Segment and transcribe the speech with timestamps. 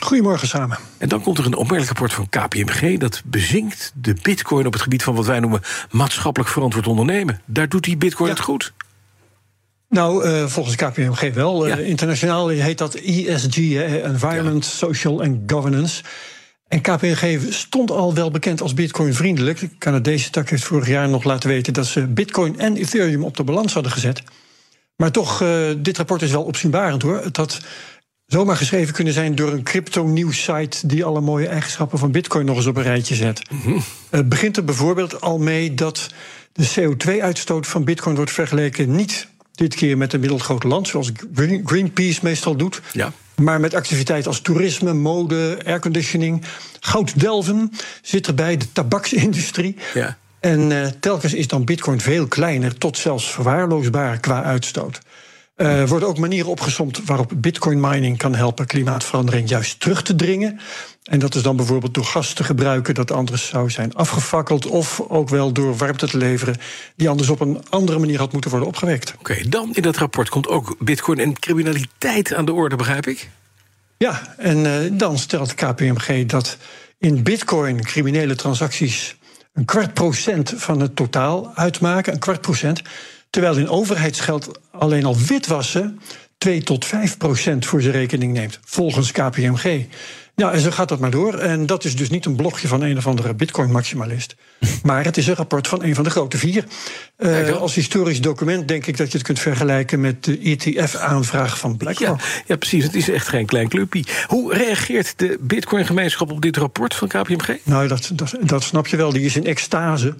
[0.00, 0.78] Goedemorgen samen.
[0.98, 2.98] En dan komt er een opmerkelijk rapport van KPMG...
[2.98, 5.60] dat bezinkt de bitcoin op het gebied van wat wij noemen...
[5.90, 7.40] maatschappelijk verantwoord ondernemen.
[7.46, 8.34] Daar doet die bitcoin Ja.
[8.34, 8.72] het goed.
[9.88, 11.66] Nou, eh, volgens KPMG wel.
[11.66, 11.78] Ja.
[11.78, 16.02] Eh, internationaal heet dat ESG, eh, Environment, Social and Governance.
[16.68, 19.60] En KPMG stond al wel bekend als Bitcoin-vriendelijk.
[19.60, 23.36] De Canadese tak heeft vorig jaar nog laten weten dat ze Bitcoin en Ethereum op
[23.36, 24.22] de balans hadden gezet.
[24.96, 27.20] Maar toch, eh, dit rapport is wel opzienbarend hoor.
[27.22, 27.60] Het had
[28.32, 32.66] zomaar geschreven kunnen zijn door een crypto-nieuws-site die alle mooie eigenschappen van Bitcoin nog eens
[32.66, 33.42] op een rijtje zet.
[34.10, 36.08] Het begint er bijvoorbeeld al mee dat
[36.52, 41.62] de CO2-uitstoot van Bitcoin wordt vergeleken niet dit keer met een middelgroot land, zoals Green-
[41.64, 42.80] Greenpeace meestal doet.
[42.92, 43.12] Ja.
[43.36, 46.44] Maar met activiteiten als toerisme, mode, airconditioning.
[46.80, 49.76] Gouddelven zit erbij, de tabaksindustrie.
[49.94, 50.16] Ja.
[50.40, 55.00] En eh, telkens is dan Bitcoin veel kleiner, tot zelfs verwaarloosbaar qua uitstoot.
[55.60, 60.60] Er worden ook manieren opgesomd waarop Bitcoin mining kan helpen klimaatverandering juist terug te dringen.
[61.04, 64.66] En dat is dan bijvoorbeeld door gas te gebruiken dat anders zou zijn afgefakkeld.
[64.66, 66.56] Of ook wel door warmte te leveren
[66.96, 69.14] die anders op een andere manier had moeten worden opgewekt.
[69.18, 73.28] Oké, dan in dat rapport komt ook bitcoin en criminaliteit aan de orde, begrijp ik?
[73.96, 76.56] Ja, en eh, dan stelt KPMG dat
[76.98, 79.16] in bitcoin criminele transacties
[79.52, 82.82] een kwart procent van het totaal uitmaken, een kwart procent.
[83.30, 86.00] Terwijl in overheidsgeld alleen al witwassen
[86.38, 89.86] 2 tot 5 procent voor zijn rekening neemt, volgens KPMG.
[90.40, 91.34] Ja, en zo gaat dat maar door.
[91.34, 94.34] En dat is dus niet een blogje van een of andere bitcoin-maximalist.
[94.82, 96.64] Maar het is een rapport van een van de grote vier.
[97.16, 101.70] Eh, als historisch document denk ik dat je het kunt vergelijken met de ETF-aanvraag van
[101.70, 102.20] Ja, BlackRock.
[102.46, 102.84] ja, precies.
[102.84, 104.04] Het is echt geen klein clubje.
[104.26, 107.56] Hoe reageert de bitcoin-gemeenschap op dit rapport van KPMG?
[107.62, 109.12] Nou, dat, dat, dat snap je wel.
[109.12, 110.14] Die is in extase.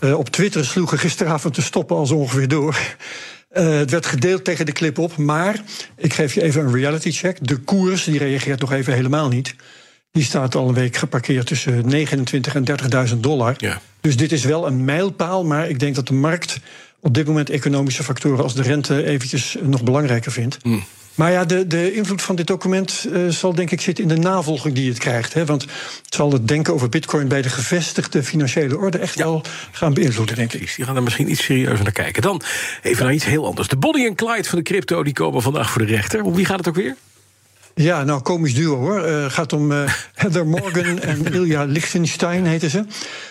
[0.00, 2.76] Eh, op Twitter sloegen gisteravond de stoppen al zo ongeveer door.
[3.54, 5.16] Eh, het werd gedeeld tegen de clip op.
[5.16, 5.62] Maar
[5.96, 7.38] ik geef je even een reality check.
[7.40, 9.54] De koers die reageert nog even helemaal niet.
[10.10, 12.64] Die staat al een week geparkeerd tussen 29 en
[13.08, 13.54] 30.000 dollar.
[13.56, 13.80] Ja.
[14.00, 15.44] Dus dit is wel een mijlpaal.
[15.44, 16.60] Maar ik denk dat de markt
[17.00, 20.58] op dit moment economische factoren als de rente eventjes nog belangrijker vindt.
[21.14, 24.28] Maar ja, de, de invloed van dit document eh, zal denk ik zitten in de
[24.28, 25.34] navolging die het krijgt.
[25.34, 25.44] Hè?
[25.44, 29.94] Want het zal het denken over bitcoin bij de gevestigde financiële orde echt wel gaan
[29.94, 30.74] beïnvloeden, denk ik.
[30.76, 32.22] Die gaan er misschien iets serieuzer naar kijken.
[32.22, 32.42] Dan
[32.82, 33.68] even naar iets heel anders.
[33.68, 36.22] De Bonnie en Clyde van de crypto die komen vandaag voor de rechter.
[36.22, 36.96] Om wie gaat het ook weer?
[37.74, 39.06] Ja, nou, komisch duo hoor.
[39.06, 42.84] Het gaat om eh, Heather Morgan en Ilja Lichtenstein, heten ze.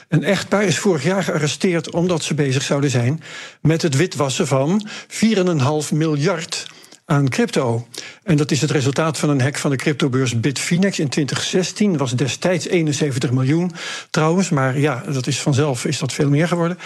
[0.08, 3.24] Een echtpaar is vorig jaar gearresteerd omdat ze bezig zouden zijn
[3.62, 6.66] met het witwassen van 4,5 miljard
[7.06, 7.88] aan crypto.
[8.24, 11.98] En dat is het resultaat van een hack van de cryptobeurs Bitfinex in 2016.
[11.98, 13.72] was destijds 71 miljoen
[14.10, 16.78] trouwens, maar ja, dat is vanzelf is dat veel meer geworden.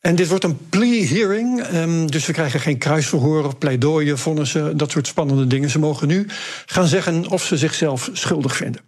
[0.00, 4.76] En dit wordt een plea hearing, ehm, dus we krijgen geen kruisverhoor of pleidooien, vonnissen,
[4.76, 5.70] dat soort spannende dingen.
[5.70, 6.26] Ze mogen nu
[6.66, 8.80] gaan zeggen of ze zichzelf schuldig vinden.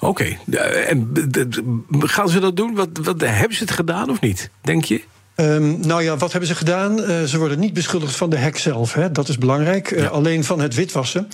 [0.00, 1.60] Oké, eh, en d-
[1.98, 2.74] gaan ze dat doen?
[2.74, 5.00] Wat, wat, hebben ze het gedaan of niet, denk je?
[5.40, 7.04] Ehm, nou ja, wat hebben ze gedaan?
[7.04, 9.12] Eh, ze worden niet beschuldigd van de hack zelf, hè?
[9.12, 9.90] dat is belangrijk.
[9.90, 11.28] Eh, alleen van het witwassen.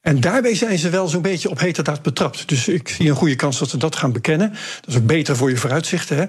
[0.00, 2.48] En daarbij zijn ze wel zo'n beetje op heterdaad betrapt.
[2.48, 4.48] Dus ik zie een goede kans dat ze dat gaan bekennen.
[4.80, 6.16] Dat is ook beter voor je vooruitzichten.
[6.16, 6.24] Hè?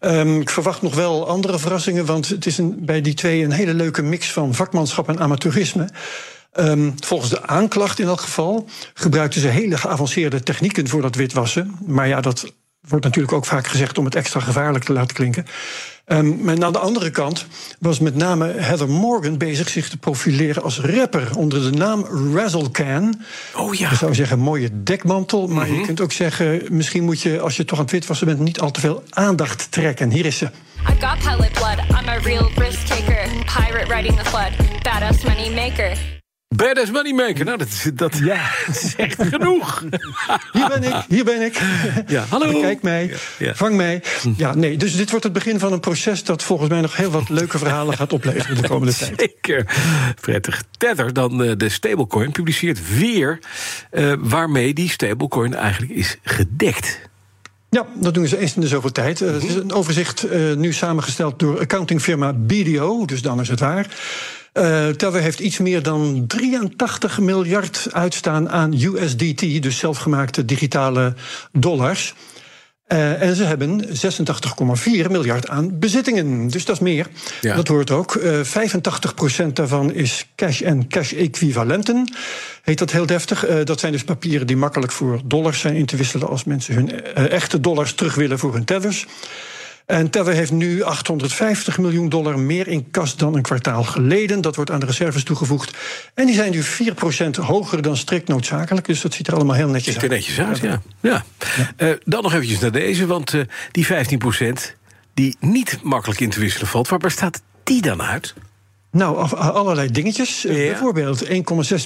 [0.00, 3.52] Ehm, ik verwacht nog wel andere verrassingen, want het is een, bij die twee een
[3.52, 5.88] hele leuke mix van vakmanschap en amateurisme.
[6.52, 11.74] Ehm, volgens de aanklacht in elk geval gebruikten ze hele geavanceerde technieken voor dat witwassen.
[11.86, 12.52] Maar ja, dat
[12.88, 15.46] wordt natuurlijk ook vaak gezegd om het extra gevaarlijk te laten klinken.
[16.04, 17.46] Ehm, maar aan de andere kant
[17.80, 23.20] was met name Heather Morgan bezig zich te profileren als rapper onder de naam Razzlecan.
[23.56, 23.90] Oh ja.
[23.90, 27.64] Je zou zeggen mooie dekmantel, maar je kunt ook zeggen misschien moet je als je
[27.64, 30.10] toch aan het witwassen bent niet al te veel aandacht trekken.
[30.10, 30.44] Hier is ze.
[30.44, 31.78] I got pilot blood.
[32.00, 33.28] I'm a real risk taker.
[33.44, 34.52] Pirate riding the flood.
[34.82, 36.13] Badass money maker.
[36.56, 37.44] Badass Moneymaker.
[37.44, 39.84] Nou, dat, is- dat Ja, zegt genoeg.
[40.52, 41.60] hier ben ik, hier ben ik.
[42.06, 42.60] Ja, hallo.
[42.60, 44.02] Kijk mij, Ja, vang mij.
[44.36, 47.10] Ja, nee, dus dit wordt het begin van een proces dat volgens mij nog heel
[47.10, 49.12] wat leuke verhalen gaat opleveren de komende tijd.
[49.20, 49.66] Zeker.
[50.20, 50.62] Prettig.
[50.78, 53.38] Tether, dan eh, de stablecoin, publiceert weer
[53.90, 57.00] eh, waarmee die stablecoin eigenlijk is gedekt.
[57.70, 59.20] Ja, dat doen ze eens in de zoveel tijd.
[59.20, 60.26] Eh, Het is een overzicht
[60.56, 63.86] nu samengesteld door accountingfirma BDO, dus dan is het waar.
[64.54, 71.14] Uh, Tether heeft iets meer dan 83 miljard uitstaan aan USDT, dus zelfgemaakte digitale
[71.52, 72.14] dollars.
[72.88, 76.48] Uh, en ze hebben 86,4 miljard aan bezittingen.
[76.48, 77.06] Dus dat is meer.
[77.40, 77.56] Ja.
[77.56, 78.14] Dat hoort ook.
[78.14, 78.40] Uh,
[79.44, 82.12] 85% daarvan is cash en cash-equivalenten.
[82.62, 83.48] Heet dat heel deftig.
[83.48, 86.74] Uh, dat zijn dus papieren die makkelijk voor dollars zijn in te wisselen als mensen
[86.74, 89.06] hun echte dollars terug willen voor hun tethers.
[89.86, 94.40] En Tether heeft nu 850 miljoen dollar meer in kas dan een kwartaal geleden.
[94.40, 95.76] Dat wordt aan de reserves toegevoegd.
[96.14, 96.66] En die zijn nu 4%
[97.40, 98.86] hoger dan strikt noodzakelijk.
[98.86, 100.02] Dus dat ziet er allemaal heel netjes uit.
[100.02, 100.82] Ziet er netjes uit, ja.
[101.00, 101.24] ja.
[101.56, 101.86] ja.
[101.86, 103.90] Uh, dan nog eventjes naar deze, want uh, die 15%
[105.14, 106.88] die niet makkelijk in te wisselen valt...
[106.88, 108.34] waar bestaat die dan uit?
[108.90, 110.42] Nou, allerlei dingetjes.
[110.42, 110.48] Ja.
[110.48, 111.30] Bijvoorbeeld 1,6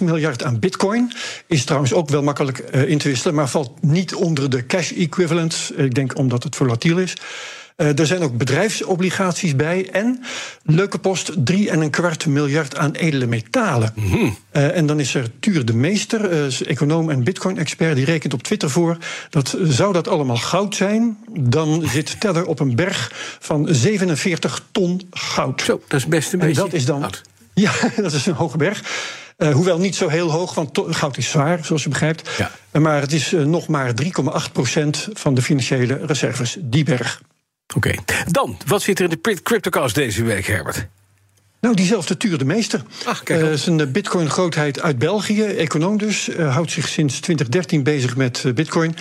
[0.01, 1.13] miljard aan bitcoin.
[1.47, 5.73] Is trouwens ook wel makkelijk in te wisselen, maar valt niet onder de cash equivalent.
[5.77, 7.15] Ik denk omdat het volatiel is.
[7.79, 9.91] Uh, er zijn ook bedrijfsobligaties bij.
[9.91, 10.23] En,
[10.63, 13.93] leuke post, drie en een kwart miljard aan edele metalen.
[13.95, 14.37] Mm -hmm.
[14.53, 17.97] uh, en dan is er Tuur de Meester, uh, econoom en bitcoin-expert...
[17.97, 18.97] die rekent op Twitter voor
[19.31, 21.19] dat zou dat allemaal goud zijn...
[21.41, 25.63] dan zit Teller op een berg van 47 ton goud.
[25.63, 27.23] Zo, dat is best een en beetje dat is dan, goud.
[27.55, 28.83] Ja, dat is een hoge berg.
[29.39, 32.31] Uh, hoewel niet zo heel hoog, want goud is zwaar, zoals je begrijpt.
[32.73, 32.81] Ja.
[32.81, 37.21] Maar het is uh, nog maar 3,8 procent van de financiële reserves, die berg.
[37.77, 38.25] Oké, okay.
[38.27, 40.87] dan, wat zit er in de CryptoCast deze week, Herbert?
[41.61, 42.83] Nou, diezelfde Tuur de Meester.
[43.05, 46.29] Ach, kijk uh, zijn bitcoin-grootheid uit België, econoom dus.
[46.29, 48.97] Uh, houdt zich sinds 2013 bezig met uh, bitcoin.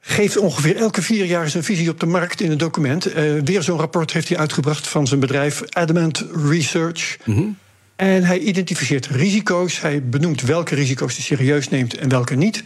[0.00, 3.04] Geeft ongeveer elke vier jaar zijn visie op de markt in een document.
[3.44, 7.16] weer zo'n rapport heeft hij uitgebracht van zijn bedrijf Adamant Research.
[7.24, 7.56] Mm -hmm.
[7.96, 9.80] En hij identificeert risico's.
[9.80, 12.62] Hij benoemt welke risico's hij serieus neemt en welke niet.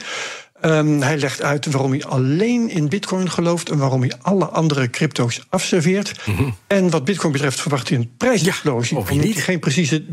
[0.63, 4.91] Um, hij legt uit waarom hij alleen in Bitcoin gelooft en waarom hij alle andere
[4.91, 6.13] crypto's afserveert.
[6.25, 6.55] Mm -hmm.
[6.67, 8.97] En wat Bitcoin betreft verwacht hij een prijsexplosie.
[8.97, 9.43] Ja, of niet?
[9.43, 10.05] Geen precieze.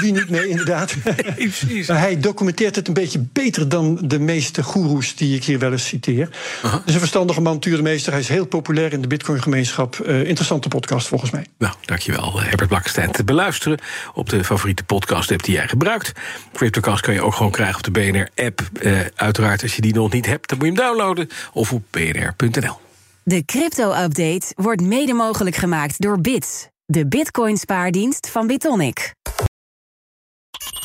[0.00, 0.30] wie niet?
[0.30, 0.94] Nee, inderdaad.
[1.04, 1.88] Nee, precies.
[1.88, 5.72] maar hij documenteert het een beetje beter dan de meeste goeroes die ik hier wel
[5.72, 6.28] eens citeer.
[6.64, 6.80] Uh -huh.
[6.84, 8.12] Dus een verstandige man, Tuur de Meester.
[8.12, 9.98] Hij is heel populair in de Bitcoin-gemeenschap.
[10.06, 11.46] Uh, interessante podcast volgens mij.
[11.58, 13.10] Nou, dankjewel, Herbert Blakkestein.
[13.10, 13.78] Te beluisteren
[14.14, 16.12] op de favoriete podcast-app die jij gebruikt.
[16.52, 18.60] CryptoCast kan je ook gewoon krijgen op de BNR-app.
[18.80, 21.82] Uh, uiteraard, als je die nog niet hebt, dan moet je hem downloaden of op
[21.90, 22.78] bnr.nl.
[23.22, 29.14] De crypto-update wordt mede mogelijk gemaakt door Bits, de bitcoin-spaardienst van Bitonic.